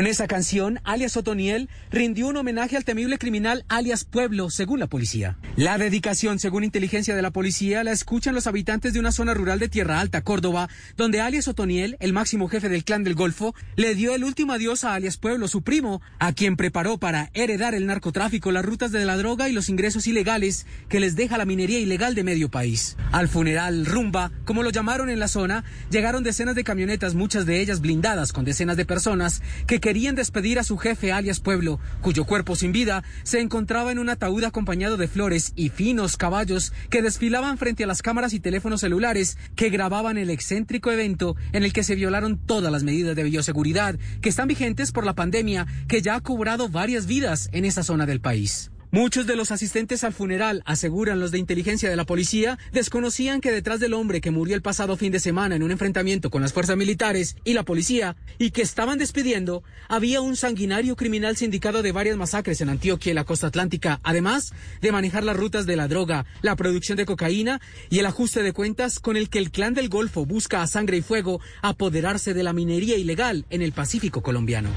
Con 0.00 0.06
esa 0.06 0.26
canción, 0.26 0.80
alias 0.84 1.18
Otoniel 1.18 1.68
rindió 1.90 2.28
un 2.28 2.36
homenaje 2.38 2.74
al 2.74 2.86
temible 2.86 3.18
criminal 3.18 3.66
alias 3.68 4.04
Pueblo, 4.04 4.48
según 4.48 4.80
la 4.80 4.86
policía. 4.86 5.36
La 5.56 5.76
dedicación, 5.76 6.38
según 6.38 6.64
inteligencia 6.64 7.14
de 7.14 7.20
la 7.20 7.32
policía, 7.32 7.84
la 7.84 7.92
escuchan 7.92 8.34
los 8.34 8.46
habitantes 8.46 8.94
de 8.94 8.98
una 8.98 9.12
zona 9.12 9.34
rural 9.34 9.58
de 9.58 9.68
Tierra 9.68 10.00
Alta, 10.00 10.22
Córdoba, 10.22 10.70
donde 10.96 11.20
alias 11.20 11.48
Otoniel, 11.48 11.98
el 12.00 12.14
máximo 12.14 12.48
jefe 12.48 12.70
del 12.70 12.82
clan 12.82 13.04
del 13.04 13.14
Golfo, 13.14 13.54
le 13.76 13.94
dio 13.94 14.14
el 14.14 14.24
último 14.24 14.54
adiós 14.54 14.84
a 14.84 14.94
alias 14.94 15.18
Pueblo, 15.18 15.48
su 15.48 15.60
primo, 15.60 16.00
a 16.18 16.32
quien 16.32 16.56
preparó 16.56 16.96
para 16.96 17.28
heredar 17.34 17.74
el 17.74 17.84
narcotráfico, 17.84 18.52
las 18.52 18.64
rutas 18.64 18.92
de 18.92 19.04
la 19.04 19.18
droga 19.18 19.50
y 19.50 19.52
los 19.52 19.68
ingresos 19.68 20.06
ilegales 20.06 20.64
que 20.88 21.00
les 21.00 21.14
deja 21.14 21.36
la 21.36 21.44
minería 21.44 21.78
ilegal 21.78 22.14
de 22.14 22.24
medio 22.24 22.50
país. 22.50 22.96
Al 23.12 23.28
funeral 23.28 23.84
rumba, 23.84 24.32
como 24.46 24.62
lo 24.62 24.70
llamaron 24.70 25.10
en 25.10 25.18
la 25.18 25.28
zona, 25.28 25.62
llegaron 25.90 26.24
decenas 26.24 26.54
de 26.54 26.64
camionetas, 26.64 27.14
muchas 27.14 27.44
de 27.44 27.60
ellas 27.60 27.82
blindadas 27.82 28.32
con 28.32 28.46
decenas 28.46 28.78
de 28.78 28.86
personas 28.86 29.42
que 29.66 29.89
querían 29.90 30.14
despedir 30.14 30.60
a 30.60 30.62
su 30.62 30.78
jefe 30.78 31.10
alias 31.10 31.40
Pueblo, 31.40 31.80
cuyo 32.00 32.24
cuerpo 32.24 32.54
sin 32.54 32.70
vida 32.70 33.02
se 33.24 33.40
encontraba 33.40 33.90
en 33.90 33.98
un 33.98 34.08
ataúd 34.08 34.44
acompañado 34.44 34.96
de 34.96 35.08
flores 35.08 35.52
y 35.56 35.70
finos 35.70 36.16
caballos 36.16 36.72
que 36.90 37.02
desfilaban 37.02 37.58
frente 37.58 37.82
a 37.82 37.88
las 37.88 38.00
cámaras 38.00 38.32
y 38.32 38.38
teléfonos 38.38 38.82
celulares 38.82 39.36
que 39.56 39.68
grababan 39.68 40.16
el 40.16 40.30
excéntrico 40.30 40.92
evento 40.92 41.34
en 41.50 41.64
el 41.64 41.72
que 41.72 41.82
se 41.82 41.96
violaron 41.96 42.38
todas 42.38 42.70
las 42.70 42.84
medidas 42.84 43.16
de 43.16 43.24
bioseguridad 43.24 43.98
que 44.20 44.28
están 44.28 44.46
vigentes 44.46 44.92
por 44.92 45.04
la 45.04 45.16
pandemia 45.16 45.66
que 45.88 46.02
ya 46.02 46.14
ha 46.14 46.20
cobrado 46.20 46.68
varias 46.68 47.06
vidas 47.06 47.48
en 47.50 47.64
esa 47.64 47.82
zona 47.82 48.06
del 48.06 48.20
país. 48.20 48.70
Muchos 48.92 49.28
de 49.28 49.36
los 49.36 49.52
asistentes 49.52 50.02
al 50.02 50.12
funeral, 50.12 50.64
aseguran 50.66 51.20
los 51.20 51.30
de 51.30 51.38
inteligencia 51.38 51.88
de 51.88 51.94
la 51.94 52.06
policía, 52.06 52.58
desconocían 52.72 53.40
que 53.40 53.52
detrás 53.52 53.78
del 53.78 53.94
hombre 53.94 54.20
que 54.20 54.32
murió 54.32 54.56
el 54.56 54.62
pasado 54.62 54.96
fin 54.96 55.12
de 55.12 55.20
semana 55.20 55.54
en 55.54 55.62
un 55.62 55.70
enfrentamiento 55.70 56.28
con 56.28 56.42
las 56.42 56.52
fuerzas 56.52 56.76
militares 56.76 57.36
y 57.44 57.54
la 57.54 57.62
policía, 57.62 58.16
y 58.36 58.50
que 58.50 58.62
estaban 58.62 58.98
despidiendo, 58.98 59.62
había 59.88 60.20
un 60.20 60.34
sanguinario 60.34 60.96
criminal 60.96 61.36
sindicado 61.36 61.82
de 61.82 61.92
varias 61.92 62.16
masacres 62.16 62.60
en 62.62 62.68
Antioquia 62.68 63.12
y 63.12 63.14
la 63.14 63.22
costa 63.22 63.46
atlántica, 63.46 64.00
además 64.02 64.52
de 64.80 64.90
manejar 64.90 65.22
las 65.22 65.36
rutas 65.36 65.66
de 65.66 65.76
la 65.76 65.86
droga, 65.86 66.26
la 66.42 66.56
producción 66.56 66.98
de 66.98 67.06
cocaína 67.06 67.60
y 67.90 68.00
el 68.00 68.06
ajuste 68.06 68.42
de 68.42 68.52
cuentas 68.52 68.98
con 68.98 69.16
el 69.16 69.30
que 69.30 69.38
el 69.38 69.52
clan 69.52 69.72
del 69.72 69.88
Golfo 69.88 70.26
busca 70.26 70.62
a 70.62 70.66
sangre 70.66 70.96
y 70.96 71.02
fuego 71.02 71.40
apoderarse 71.62 72.34
de 72.34 72.42
la 72.42 72.52
minería 72.52 72.96
ilegal 72.96 73.46
en 73.50 73.62
el 73.62 73.70
Pacífico 73.70 74.20
colombiano. 74.20 74.70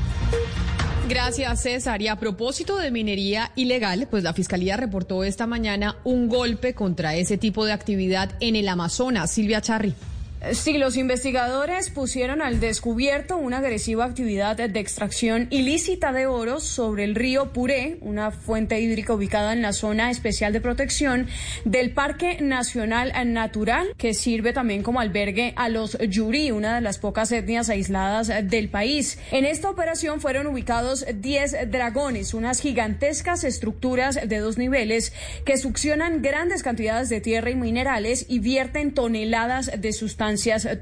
Gracias, 1.09 1.61
César. 1.61 2.01
Y 2.01 2.07
a 2.07 2.15
propósito 2.15 2.77
de 2.77 2.89
minería 2.89 3.51
ilegal, 3.55 4.07
pues 4.09 4.23
la 4.23 4.33
Fiscalía 4.33 4.77
reportó 4.77 5.23
esta 5.23 5.45
mañana 5.47 5.97
un 6.05 6.29
golpe 6.29 6.73
contra 6.73 7.15
ese 7.15 7.37
tipo 7.37 7.65
de 7.65 7.73
actividad 7.73 8.31
en 8.39 8.55
el 8.55 8.69
Amazonas. 8.69 9.29
Silvia 9.29 9.61
Charri. 9.61 9.93
Sí, 10.51 10.77
los 10.77 10.97
investigadores 10.97 11.89
pusieron 11.89 12.41
al 12.41 12.59
descubierto 12.59 13.37
una 13.37 13.59
agresiva 13.59 14.03
actividad 14.03 14.57
de 14.57 14.79
extracción 14.81 15.47
ilícita 15.51 16.11
de 16.11 16.27
oro 16.27 16.59
sobre 16.59 17.05
el 17.05 17.15
río 17.15 17.53
Puré, 17.53 17.97
una 18.01 18.29
fuente 18.31 18.81
hídrica 18.81 19.13
ubicada 19.13 19.53
en 19.53 19.61
la 19.61 19.71
zona 19.71 20.11
especial 20.11 20.51
de 20.51 20.59
protección 20.59 21.27
del 21.63 21.91
Parque 21.91 22.39
Nacional 22.41 23.13
Natural, 23.31 23.93
que 23.95 24.13
sirve 24.13 24.51
también 24.51 24.83
como 24.83 24.99
albergue 24.99 25.53
a 25.55 25.69
los 25.69 25.97
Yuri, 25.97 26.51
una 26.51 26.75
de 26.75 26.81
las 26.81 26.97
pocas 26.97 27.31
etnias 27.31 27.69
aisladas 27.69 28.29
del 28.43 28.67
país. 28.67 29.19
En 29.31 29.45
esta 29.45 29.69
operación 29.69 30.19
fueron 30.19 30.47
ubicados 30.47 31.05
10 31.09 31.71
dragones, 31.71 32.33
unas 32.33 32.59
gigantescas 32.59 33.45
estructuras 33.45 34.19
de 34.27 34.39
dos 34.39 34.57
niveles 34.57 35.13
que 35.45 35.55
succionan 35.55 36.21
grandes 36.21 36.63
cantidades 36.63 37.07
de 37.07 37.21
tierra 37.21 37.49
y 37.49 37.55
minerales 37.55 38.25
y 38.27 38.39
vierten 38.39 38.93
toneladas 38.93 39.71
de 39.79 39.93
sustancias 39.93 40.32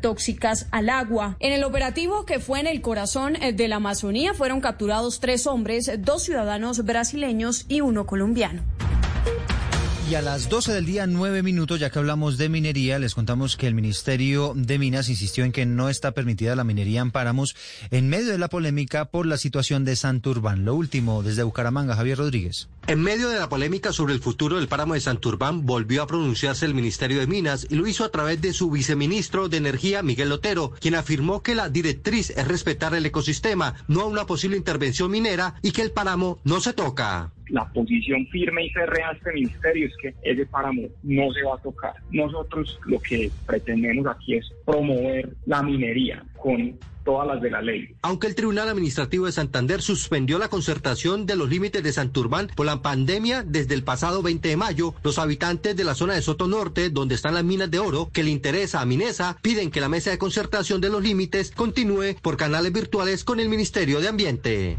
tóxicas 0.01 0.67
al 0.71 0.89
agua. 0.89 1.35
En 1.39 1.53
el 1.53 1.63
operativo 1.63 2.25
que 2.25 2.39
fue 2.39 2.59
en 2.59 2.67
el 2.67 2.81
corazón 2.81 3.35
eh, 3.35 3.53
de 3.53 3.67
la 3.67 3.77
Amazonía 3.77 4.33
fueron 4.33 4.61
capturados 4.61 5.19
tres 5.19 5.47
hombres, 5.47 5.91
dos 5.99 6.23
ciudadanos 6.23 6.85
brasileños 6.85 7.65
y 7.67 7.81
uno 7.81 8.05
colombiano. 8.05 8.63
Y 10.11 10.15
a 10.15 10.21
las 10.21 10.49
12 10.49 10.73
del 10.73 10.85
día, 10.85 11.07
9 11.07 11.41
minutos, 11.41 11.79
ya 11.79 11.89
que 11.89 11.97
hablamos 11.97 12.37
de 12.37 12.49
minería, 12.49 12.99
les 12.99 13.15
contamos 13.15 13.55
que 13.55 13.65
el 13.65 13.73
Ministerio 13.73 14.51
de 14.57 14.77
Minas 14.77 15.07
insistió 15.07 15.45
en 15.45 15.53
que 15.53 15.65
no 15.65 15.87
está 15.87 16.11
permitida 16.11 16.53
la 16.53 16.65
minería 16.65 16.99
en 16.99 17.11
páramos 17.11 17.55
en 17.91 18.09
medio 18.09 18.33
de 18.33 18.37
la 18.37 18.49
polémica 18.49 19.05
por 19.05 19.25
la 19.25 19.37
situación 19.37 19.85
de 19.85 19.95
Santurbán. 19.95 20.65
Lo 20.65 20.75
último, 20.75 21.23
desde 21.23 21.43
Bucaramanga, 21.43 21.95
Javier 21.95 22.17
Rodríguez. 22.17 22.67
En 22.87 23.01
medio 23.01 23.29
de 23.29 23.39
la 23.39 23.47
polémica 23.47 23.93
sobre 23.93 24.13
el 24.13 24.19
futuro 24.19 24.57
del 24.57 24.67
páramo 24.67 24.95
de 24.95 24.99
Santurbán, 24.99 25.65
volvió 25.65 26.03
a 26.03 26.07
pronunciarse 26.07 26.65
el 26.65 26.73
Ministerio 26.73 27.21
de 27.21 27.27
Minas 27.27 27.65
y 27.69 27.75
lo 27.75 27.87
hizo 27.87 28.03
a 28.03 28.11
través 28.11 28.41
de 28.41 28.51
su 28.51 28.69
viceministro 28.69 29.47
de 29.47 29.55
Energía, 29.55 30.03
Miguel 30.03 30.27
Lotero, 30.27 30.73
quien 30.81 30.95
afirmó 30.95 31.41
que 31.41 31.55
la 31.55 31.69
directriz 31.69 32.31
es 32.31 32.47
respetar 32.49 32.93
el 32.95 33.05
ecosistema, 33.05 33.75
no 33.87 34.07
una 34.07 34.25
posible 34.25 34.57
intervención 34.57 35.09
minera 35.09 35.55
y 35.61 35.71
que 35.71 35.83
el 35.83 35.91
páramo 35.91 36.41
no 36.43 36.59
se 36.59 36.73
toca 36.73 37.31
la 37.51 37.71
posición 37.71 38.25
firme 38.27 38.65
y 38.65 38.69
férrea 38.69 39.09
de 39.11 39.17
este 39.17 39.33
ministerio 39.33 39.87
es 39.87 39.93
que 40.01 40.13
ese 40.23 40.45
páramo 40.45 40.83
no 41.03 41.31
se 41.33 41.43
va 41.43 41.55
a 41.55 41.61
tocar. 41.61 41.93
Nosotros 42.11 42.79
lo 42.85 42.99
que 42.99 43.29
pretendemos 43.45 44.07
aquí 44.07 44.35
es 44.35 44.51
promover 44.65 45.29
la 45.45 45.61
minería 45.61 46.23
con 46.41 46.77
todas 47.03 47.27
las 47.27 47.41
de 47.41 47.49
la 47.49 47.61
ley. 47.61 47.95
Aunque 48.01 48.27
el 48.27 48.35
Tribunal 48.35 48.69
Administrativo 48.69 49.25
de 49.25 49.31
Santander 49.31 49.81
suspendió 49.81 50.37
la 50.37 50.49
concertación 50.49 51.25
de 51.25 51.35
los 51.35 51.49
límites 51.49 51.83
de 51.83 51.91
Santurbán 51.91 52.47
por 52.55 52.65
la 52.65 52.81
pandemia 52.81 53.43
desde 53.43 53.73
el 53.73 53.83
pasado 53.83 54.21
20 54.21 54.47
de 54.47 54.57
mayo, 54.57 54.93
los 55.03 55.17
habitantes 55.17 55.75
de 55.75 55.83
la 55.83 55.95
zona 55.95 56.13
de 56.13 56.21
Soto 56.21 56.47
Norte, 56.47 56.89
donde 56.89 57.15
están 57.15 57.33
las 57.33 57.43
minas 57.43 57.71
de 57.71 57.79
oro, 57.79 58.09
que 58.13 58.23
le 58.23 58.29
interesa 58.29 58.81
a 58.81 58.85
Minesa, 58.85 59.37
piden 59.41 59.71
que 59.71 59.81
la 59.81 59.89
mesa 59.89 60.11
de 60.11 60.17
concertación 60.17 60.81
de 60.81 60.89
los 60.89 61.01
límites 61.01 61.51
continúe 61.51 62.15
por 62.21 62.37
canales 62.37 62.71
virtuales 62.71 63.23
con 63.23 63.39
el 63.39 63.49
Ministerio 63.49 63.99
de 63.99 64.07
Ambiente. 64.07 64.77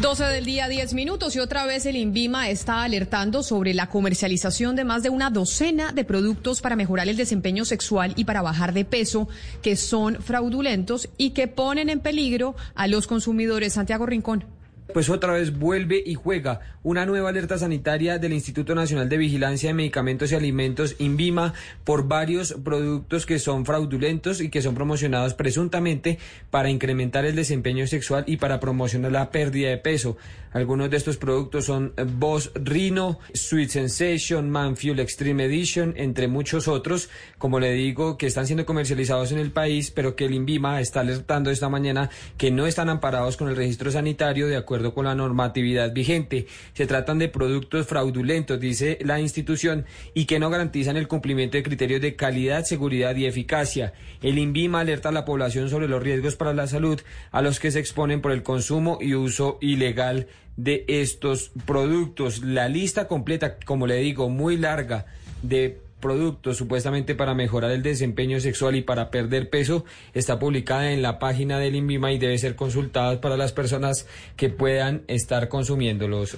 12 0.00 0.24
del 0.26 0.44
día, 0.44 0.68
10 0.68 0.94
minutos 0.94 1.34
y 1.34 1.40
otra 1.40 1.66
vez 1.66 1.84
el 1.84 1.96
INVIMA 1.96 2.50
está 2.50 2.82
alertando 2.82 3.42
sobre 3.42 3.74
la 3.74 3.88
comercialización 3.88 4.76
de 4.76 4.84
más 4.84 5.02
de 5.02 5.10
una 5.10 5.28
docena 5.28 5.90
de 5.90 6.04
productos 6.04 6.60
para 6.60 6.76
mejorar 6.76 7.08
el 7.08 7.16
desempeño 7.16 7.64
sexual 7.64 8.12
y 8.14 8.24
para 8.24 8.40
bajar 8.40 8.72
de 8.72 8.84
peso 8.84 9.28
que 9.60 9.74
son 9.74 10.22
fraudulentos 10.22 11.08
y 11.16 11.30
que 11.30 11.48
ponen 11.48 11.88
en 11.88 11.98
peligro 11.98 12.54
a 12.76 12.86
los 12.86 13.08
consumidores. 13.08 13.72
Santiago 13.72 14.06
Rincón 14.06 14.44
pues 14.92 15.10
otra 15.10 15.34
vez 15.34 15.56
vuelve 15.58 16.02
y 16.04 16.14
juega 16.14 16.60
una 16.82 17.04
nueva 17.04 17.28
alerta 17.28 17.58
sanitaria 17.58 18.18
del 18.18 18.32
Instituto 18.32 18.74
Nacional 18.74 19.08
de 19.08 19.18
Vigilancia 19.18 19.68
de 19.68 19.74
Medicamentos 19.74 20.32
y 20.32 20.34
Alimentos, 20.34 20.96
INVIMA, 20.98 21.52
por 21.84 22.08
varios 22.08 22.54
productos 22.64 23.26
que 23.26 23.38
son 23.38 23.66
fraudulentos 23.66 24.40
y 24.40 24.48
que 24.48 24.62
son 24.62 24.74
promocionados 24.74 25.34
presuntamente 25.34 26.18
para 26.50 26.70
incrementar 26.70 27.26
el 27.26 27.36
desempeño 27.36 27.86
sexual 27.86 28.24
y 28.26 28.38
para 28.38 28.60
promocionar 28.60 29.12
la 29.12 29.30
pérdida 29.30 29.68
de 29.68 29.78
peso. 29.78 30.16
Algunos 30.52 30.88
de 30.88 30.96
estos 30.96 31.18
productos 31.18 31.66
son 31.66 31.92
Boss 32.16 32.50
Rhino, 32.54 33.18
Sweet 33.34 33.68
Sensation, 33.68 34.48
Man 34.48 34.76
Fuel 34.76 35.00
Extreme 35.00 35.44
Edition, 35.44 35.92
entre 35.98 36.26
muchos 36.26 36.68
otros, 36.68 37.10
como 37.36 37.60
le 37.60 37.72
digo, 37.72 38.16
que 38.16 38.26
están 38.26 38.46
siendo 38.46 38.64
comercializados 38.64 39.30
en 39.32 39.38
el 39.38 39.50
país, 39.50 39.90
pero 39.90 40.16
que 40.16 40.24
el 40.24 40.32
INVIMA 40.32 40.80
está 40.80 41.00
alertando 41.00 41.50
esta 41.50 41.68
mañana 41.68 42.08
que 42.38 42.50
no 42.50 42.66
están 42.66 42.88
amparados 42.88 43.36
con 43.36 43.48
el 43.48 43.56
registro 43.56 43.90
sanitario 43.90 44.48
de 44.48 44.56
acuerdo 44.56 44.77
con 44.94 45.04
la 45.04 45.14
normatividad 45.14 45.92
vigente. 45.92 46.46
Se 46.72 46.86
tratan 46.86 47.18
de 47.18 47.28
productos 47.28 47.86
fraudulentos, 47.86 48.60
dice 48.60 48.98
la 49.02 49.20
institución, 49.20 49.86
y 50.14 50.26
que 50.26 50.38
no 50.38 50.50
garantizan 50.50 50.96
el 50.96 51.08
cumplimiento 51.08 51.56
de 51.56 51.62
criterios 51.62 52.00
de 52.00 52.16
calidad, 52.16 52.64
seguridad 52.64 53.14
y 53.16 53.26
eficacia. 53.26 53.92
El 54.22 54.38
INVIMA 54.38 54.80
alerta 54.80 55.10
a 55.10 55.12
la 55.12 55.24
población 55.24 55.68
sobre 55.68 55.88
los 55.88 56.02
riesgos 56.02 56.36
para 56.36 56.54
la 56.54 56.66
salud 56.66 57.00
a 57.30 57.42
los 57.42 57.60
que 57.60 57.70
se 57.70 57.80
exponen 57.80 58.20
por 58.20 58.32
el 58.32 58.42
consumo 58.42 58.98
y 59.00 59.14
uso 59.14 59.58
ilegal 59.60 60.26
de 60.56 60.84
estos 60.88 61.52
productos. 61.66 62.42
La 62.42 62.68
lista 62.68 63.08
completa, 63.08 63.56
como 63.64 63.86
le 63.86 63.96
digo, 63.96 64.28
muy 64.28 64.56
larga 64.56 65.06
de 65.42 65.80
productos 66.00 66.56
supuestamente 66.56 67.14
para 67.14 67.34
mejorar 67.34 67.70
el 67.70 67.82
desempeño 67.82 68.40
sexual 68.40 68.76
y 68.76 68.82
para 68.82 69.10
perder 69.10 69.50
peso 69.50 69.84
está 70.14 70.38
publicada 70.38 70.92
en 70.92 71.02
la 71.02 71.18
página 71.18 71.58
del 71.58 71.76
INVIMA 71.76 72.12
y 72.12 72.18
debe 72.18 72.38
ser 72.38 72.56
consultada 72.56 73.20
para 73.20 73.36
las 73.36 73.52
personas 73.52 74.06
que 74.36 74.48
puedan 74.48 75.02
estar 75.08 75.48
consumiéndolos. 75.48 76.36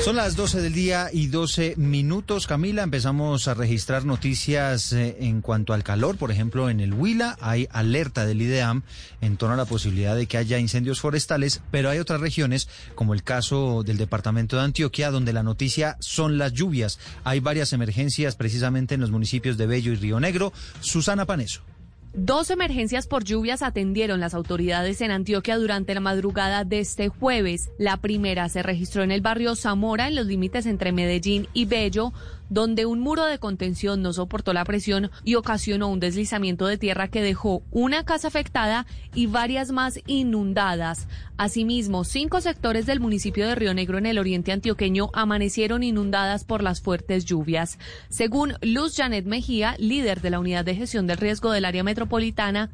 Son 0.00 0.14
las 0.14 0.36
12 0.36 0.62
del 0.62 0.72
día 0.72 1.10
y 1.12 1.26
12 1.26 1.74
minutos, 1.76 2.46
Camila. 2.46 2.84
Empezamos 2.84 3.48
a 3.48 3.54
registrar 3.54 4.04
noticias 4.04 4.92
eh, 4.92 5.16
en 5.20 5.42
cuanto 5.42 5.74
al 5.74 5.82
calor. 5.82 6.16
Por 6.16 6.30
ejemplo, 6.30 6.70
en 6.70 6.78
el 6.80 6.94
Huila 6.94 7.36
hay 7.40 7.68
alerta 7.72 8.24
del 8.24 8.40
IDEAM 8.40 8.82
en 9.20 9.36
torno 9.36 9.54
a 9.54 9.58
la 9.58 9.64
posibilidad 9.64 10.14
de 10.14 10.26
que 10.26 10.38
haya 10.38 10.58
incendios 10.58 11.00
forestales, 11.00 11.62
pero 11.72 11.90
hay 11.90 11.98
otras 11.98 12.20
regiones, 12.20 12.68
como 12.94 13.12
el 13.12 13.24
caso 13.24 13.82
del 13.82 13.98
departamento 13.98 14.56
de 14.56 14.62
Antioquia, 14.62 15.10
donde 15.10 15.32
la 15.32 15.42
noticia 15.42 15.96
son 15.98 16.38
las 16.38 16.52
lluvias. 16.52 17.00
Hay 17.24 17.40
varias 17.40 17.72
emergencias 17.72 18.36
precisamente 18.36 18.94
en 18.94 19.00
los 19.00 19.10
municipios 19.10 19.58
de 19.58 19.66
Bello 19.66 19.92
y 19.92 19.96
Río 19.96 20.20
Negro. 20.20 20.52
Susana 20.80 21.26
Paneso. 21.26 21.67
Dos 22.14 22.50
emergencias 22.50 23.06
por 23.06 23.24
lluvias 23.24 23.62
atendieron 23.62 24.18
las 24.18 24.34
autoridades 24.34 25.00
en 25.02 25.10
Antioquia 25.10 25.56
durante 25.56 25.94
la 25.94 26.00
madrugada 26.00 26.64
de 26.64 26.80
este 26.80 27.08
jueves. 27.08 27.70
La 27.78 27.98
primera 27.98 28.48
se 28.48 28.62
registró 28.62 29.02
en 29.02 29.10
el 29.10 29.20
barrio 29.20 29.54
Zamora, 29.54 30.08
en 30.08 30.14
los 30.14 30.26
límites 30.26 30.66
entre 30.66 30.90
Medellín 30.90 31.48
y 31.52 31.66
Bello, 31.66 32.12
donde 32.50 32.86
un 32.86 33.00
muro 33.00 33.26
de 33.26 33.38
contención 33.38 34.02
no 34.02 34.12
soportó 34.12 34.52
la 34.52 34.64
presión 34.64 35.10
y 35.24 35.34
ocasionó 35.34 35.88
un 35.88 36.00
deslizamiento 36.00 36.66
de 36.66 36.78
tierra 36.78 37.08
que 37.08 37.22
dejó 37.22 37.62
una 37.70 38.04
casa 38.04 38.28
afectada 38.28 38.86
y 39.14 39.26
varias 39.26 39.70
más 39.70 40.00
inundadas. 40.06 41.08
Asimismo, 41.36 42.04
cinco 42.04 42.40
sectores 42.40 42.86
del 42.86 43.00
municipio 43.00 43.46
de 43.46 43.54
Río 43.54 43.74
Negro 43.74 43.98
en 43.98 44.06
el 44.06 44.18
oriente 44.18 44.50
antioqueño 44.50 45.10
amanecieron 45.12 45.82
inundadas 45.82 46.44
por 46.44 46.62
las 46.62 46.80
fuertes 46.80 47.24
lluvias. 47.26 47.78
Según 48.08 48.54
Luz 48.62 48.96
Janet 48.96 49.26
Mejía, 49.26 49.76
líder 49.78 50.20
de 50.20 50.30
la 50.30 50.40
Unidad 50.40 50.64
de 50.64 50.74
Gestión 50.74 51.06
del 51.06 51.18
Riesgo 51.18 51.52
del 51.52 51.64
Área 51.64 51.84
Metropolitana, 51.84 51.97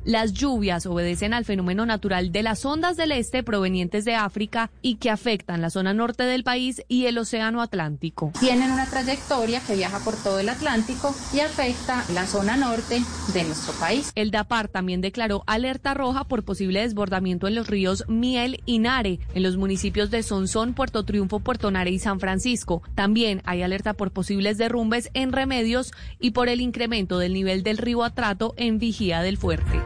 las 0.04 0.32
lluvias 0.32 0.86
obedecen 0.86 1.34
al 1.34 1.44
fenómeno 1.44 1.86
natural 1.86 2.32
de 2.32 2.42
las 2.42 2.64
ondas 2.64 2.96
del 2.96 3.12
este 3.12 3.42
provenientes 3.42 4.04
de 4.04 4.14
África 4.14 4.70
y 4.82 4.96
que 4.96 5.10
afectan 5.10 5.62
la 5.62 5.70
zona 5.70 5.94
norte 5.94 6.24
del 6.24 6.44
país 6.44 6.82
y 6.88 7.06
el 7.06 7.18
Océano 7.18 7.62
Atlántico. 7.62 8.32
Tienen 8.40 8.70
una 8.70 8.86
trayectoria 8.86 9.60
que 9.60 9.76
viaja 9.76 10.00
por 10.00 10.14
todo 10.16 10.40
el 10.40 10.48
Atlántico 10.48 11.14
y 11.32 11.40
afecta 11.40 12.04
la 12.12 12.26
zona 12.26 12.56
norte 12.56 13.02
de 13.32 13.44
nuestro 13.44 13.72
país. 13.74 14.12
El 14.14 14.30
DAPAR 14.30 14.68
también 14.68 15.00
declaró 15.00 15.44
alerta 15.46 15.94
roja 15.94 16.24
por 16.24 16.44
posible 16.44 16.80
desbordamiento 16.80 17.48
en 17.48 17.54
los 17.54 17.66
ríos 17.66 18.04
Miel 18.08 18.62
y 18.66 18.78
Nare, 18.78 19.20
en 19.34 19.42
los 19.42 19.56
municipios 19.56 20.10
de 20.10 20.22
Sonsón, 20.22 20.74
Puerto 20.74 21.04
Triunfo, 21.04 21.40
Puerto 21.40 21.70
Nare 21.70 21.90
y 21.90 21.98
San 21.98 22.20
Francisco. 22.20 22.82
También 22.94 23.42
hay 23.44 23.62
alerta 23.62 23.94
por 23.94 24.10
posibles 24.10 24.58
derrumbes 24.58 25.10
en 25.14 25.32
Remedios 25.32 25.92
y 26.20 26.32
por 26.32 26.48
el 26.48 26.60
incremento 26.60 27.18
del 27.18 27.32
nivel 27.32 27.62
del 27.62 27.78
río 27.78 28.04
Atrato 28.04 28.54
en 28.56 28.78
Vigía 28.78 29.13
del 29.22 29.38
Fuerte. 29.38 29.80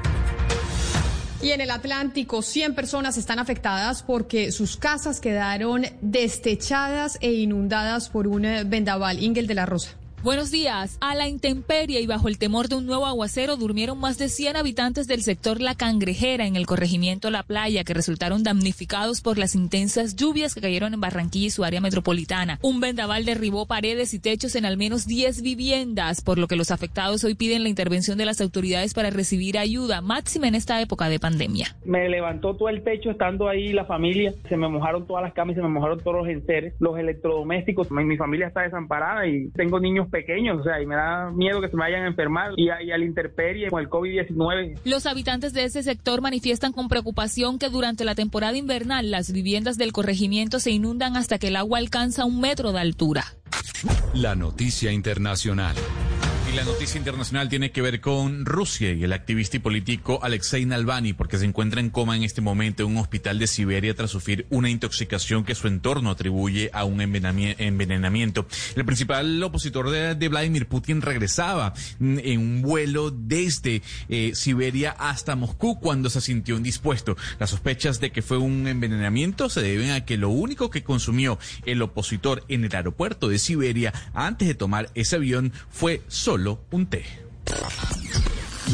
Y 1.40 1.50
en 1.50 1.60
el 1.60 1.70
Atlántico, 1.70 2.42
100 2.42 2.74
personas 2.74 3.16
están 3.16 3.38
afectadas 3.38 4.02
porque 4.02 4.50
sus 4.50 4.76
casas 4.76 5.20
quedaron 5.20 5.84
destechadas 6.00 7.16
e 7.20 7.32
inundadas 7.32 8.08
por 8.08 8.26
un 8.26 8.42
vendaval. 8.66 9.22
Ingel 9.22 9.46
de 9.46 9.54
la 9.54 9.64
Rosa. 9.64 9.90
Buenos 10.24 10.50
días. 10.50 10.98
A 11.00 11.14
la 11.14 11.28
intemperie 11.28 12.00
y 12.00 12.06
bajo 12.08 12.26
el 12.26 12.38
temor 12.38 12.66
de 12.66 12.74
un 12.74 12.86
nuevo 12.86 13.06
aguacero 13.06 13.56
durmieron 13.56 14.00
más 14.00 14.18
de 14.18 14.28
100 14.28 14.56
habitantes 14.56 15.06
del 15.06 15.22
sector 15.22 15.60
La 15.60 15.76
Cangrejera 15.76 16.44
en 16.44 16.56
el 16.56 16.66
corregimiento 16.66 17.30
La 17.30 17.44
Playa 17.44 17.84
que 17.84 17.94
resultaron 17.94 18.42
damnificados 18.42 19.20
por 19.20 19.38
las 19.38 19.54
intensas 19.54 20.16
lluvias 20.16 20.56
que 20.56 20.60
cayeron 20.60 20.92
en 20.92 21.00
Barranquilla 21.00 21.46
y 21.46 21.50
su 21.50 21.62
área 21.62 21.80
metropolitana. 21.80 22.58
Un 22.62 22.80
vendaval 22.80 23.24
derribó 23.24 23.66
paredes 23.66 24.12
y 24.12 24.18
techos 24.18 24.56
en 24.56 24.64
al 24.64 24.76
menos 24.76 25.06
10 25.06 25.40
viviendas, 25.42 26.20
por 26.20 26.38
lo 26.38 26.48
que 26.48 26.56
los 26.56 26.72
afectados 26.72 27.22
hoy 27.22 27.36
piden 27.36 27.62
la 27.62 27.68
intervención 27.68 28.18
de 28.18 28.26
las 28.26 28.40
autoridades 28.40 28.94
para 28.94 29.10
recibir 29.10 29.56
ayuda, 29.56 30.00
máxima 30.00 30.48
en 30.48 30.56
esta 30.56 30.80
época 30.82 31.08
de 31.08 31.20
pandemia. 31.20 31.76
Me 31.84 32.08
levantó 32.08 32.56
todo 32.56 32.68
el 32.70 32.82
techo 32.82 33.12
estando 33.12 33.48
ahí 33.48 33.72
la 33.72 33.84
familia, 33.84 34.34
se 34.48 34.56
me 34.56 34.68
mojaron 34.68 35.06
todas 35.06 35.22
las 35.22 35.32
camas, 35.32 35.54
se 35.54 35.62
me 35.62 35.68
mojaron 35.68 36.00
todos 36.00 36.16
los 36.16 36.28
enseres, 36.28 36.74
los 36.80 36.98
electrodomésticos. 36.98 37.92
Mi, 37.92 38.04
mi 38.04 38.16
familia 38.16 38.48
está 38.48 38.62
desamparada 38.62 39.24
y 39.24 39.50
tengo 39.50 39.78
niños 39.78 40.07
pequeños, 40.08 40.60
o 40.60 40.64
sea, 40.64 40.80
y 40.80 40.86
me 40.86 40.94
da 40.94 41.30
miedo 41.30 41.60
que 41.60 41.68
se 41.68 41.76
me 41.76 41.82
vayan 41.82 42.04
a 42.04 42.08
enfermar 42.08 42.52
y, 42.56 42.66
y 42.66 42.90
al 42.90 43.02
interperie 43.02 43.70
con 43.70 43.80
el 43.80 43.88
COVID-19. 43.88 44.80
Los 44.84 45.06
habitantes 45.06 45.52
de 45.52 45.64
ese 45.64 45.82
sector 45.82 46.20
manifiestan 46.20 46.72
con 46.72 46.88
preocupación 46.88 47.58
que 47.58 47.68
durante 47.68 48.04
la 48.04 48.14
temporada 48.14 48.56
invernal 48.56 49.10
las 49.10 49.32
viviendas 49.32 49.78
del 49.78 49.92
corregimiento 49.92 50.60
se 50.60 50.70
inundan 50.70 51.16
hasta 51.16 51.38
que 51.38 51.48
el 51.48 51.56
agua 51.56 51.78
alcanza 51.78 52.24
un 52.24 52.40
metro 52.40 52.72
de 52.72 52.80
altura. 52.80 53.24
La 54.14 54.34
noticia 54.34 54.92
internacional. 54.92 55.76
La 56.58 56.64
noticia 56.64 56.98
internacional 56.98 57.48
tiene 57.48 57.70
que 57.70 57.82
ver 57.82 58.00
con 58.00 58.44
Rusia 58.44 58.92
y 58.92 59.04
el 59.04 59.12
activista 59.12 59.56
y 59.56 59.60
político 59.60 60.18
Alexei 60.24 60.66
Navalny, 60.66 61.12
porque 61.12 61.38
se 61.38 61.44
encuentra 61.44 61.80
en 61.80 61.88
coma 61.88 62.16
en 62.16 62.24
este 62.24 62.40
momento 62.40 62.82
en 62.82 62.88
un 62.90 62.96
hospital 62.96 63.38
de 63.38 63.46
Siberia 63.46 63.94
tras 63.94 64.10
sufrir 64.10 64.44
una 64.50 64.68
intoxicación 64.68 65.44
que 65.44 65.54
su 65.54 65.68
entorno 65.68 66.10
atribuye 66.10 66.68
a 66.72 66.82
un 66.82 67.00
envenenamiento. 67.00 68.48
El 68.74 68.84
principal 68.84 69.40
opositor 69.40 69.88
de, 69.88 70.28
Vladimir 70.28 70.66
Putin 70.66 71.00
regresaba 71.00 71.74
en 72.00 72.40
un 72.40 72.62
vuelo 72.62 73.12
desde 73.12 73.80
eh, 74.08 74.32
Siberia 74.34 74.96
hasta 74.98 75.36
Moscú 75.36 75.78
cuando 75.78 76.10
se 76.10 76.20
sintió 76.20 76.56
indispuesto. 76.56 77.16
Las 77.38 77.50
sospechas 77.50 78.00
de 78.00 78.10
que 78.10 78.20
fue 78.20 78.36
un 78.36 78.66
envenenamiento 78.66 79.48
se 79.48 79.62
deben 79.62 79.92
a 79.92 80.04
que 80.04 80.16
lo 80.16 80.30
único 80.30 80.70
que 80.70 80.82
consumió 80.82 81.38
el 81.66 81.80
opositor 81.82 82.42
en 82.48 82.64
el 82.64 82.74
aeropuerto 82.74 83.28
de 83.28 83.38
Siberia 83.38 83.94
antes 84.12 84.48
de 84.48 84.56
tomar 84.56 84.90
ese 84.96 85.14
avión 85.14 85.52
fue 85.70 86.02
solo 86.08 86.47
un 86.72 86.86
té. 86.92 87.02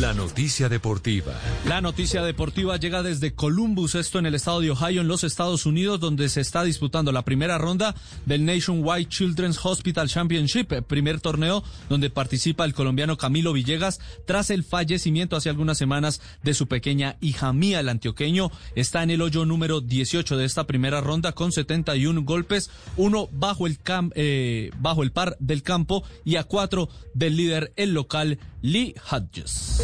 La 0.00 0.12
noticia 0.12 0.68
deportiva. 0.68 1.34
La 1.68 1.80
noticia 1.80 2.24
deportiva 2.24 2.76
llega 2.78 3.04
desde 3.04 3.32
Columbus, 3.32 3.94
esto 3.94 4.18
en 4.18 4.26
el 4.26 4.34
estado 4.34 4.60
de 4.60 4.72
Ohio, 4.72 5.02
en 5.02 5.06
los 5.06 5.22
Estados 5.22 5.66
Unidos, 5.66 6.00
donde 6.00 6.28
se 6.28 6.40
está 6.40 6.64
disputando 6.64 7.12
la 7.12 7.22
primera 7.22 7.58
ronda 7.58 7.94
del 8.26 8.44
Nationwide 8.44 9.08
Children's 9.08 9.64
Hospital 9.64 10.08
Championship, 10.08 10.82
primer 10.88 11.20
torneo 11.20 11.62
donde 11.88 12.10
participa 12.10 12.64
el 12.64 12.74
colombiano 12.74 13.16
Camilo 13.16 13.52
Villegas 13.52 14.00
tras 14.26 14.50
el 14.50 14.64
fallecimiento 14.64 15.36
hace 15.36 15.48
algunas 15.48 15.78
semanas 15.78 16.20
de 16.42 16.54
su 16.54 16.66
pequeña 16.66 17.16
hija 17.20 17.52
mía, 17.52 17.78
el 17.78 17.88
antioqueño. 17.88 18.50
Está 18.74 19.04
en 19.04 19.10
el 19.10 19.22
hoyo 19.22 19.44
número 19.44 19.80
18 19.80 20.36
de 20.36 20.44
esta 20.44 20.66
primera 20.66 21.02
ronda 21.02 21.30
con 21.30 21.52
71 21.52 22.24
golpes, 22.24 22.68
uno 22.96 23.28
bajo 23.30 23.68
el, 23.68 23.78
eh, 24.16 24.72
bajo 24.80 25.04
el 25.04 25.12
par 25.12 25.36
del 25.38 25.62
campo 25.62 26.02
y 26.24 26.34
a 26.34 26.42
cuatro 26.42 26.88
del 27.14 27.36
líder, 27.36 27.72
el 27.76 27.94
local 27.94 28.40
Lee 28.66 28.94
Hodges. 28.98 29.78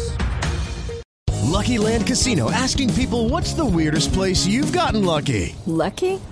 Lucky 1.43 1.77
Land 1.77 2.07
Casino 2.07 2.49
asking 2.49 2.89
people 2.95 3.29
what's 3.29 3.53
the 3.53 3.63
weirdest 3.63 4.11
place 4.11 4.47
you've 4.47 4.73
gotten 4.73 5.05
lucky? 5.05 5.55
Lucky? 5.67 6.19